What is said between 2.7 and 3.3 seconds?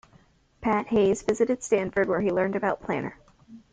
Planner.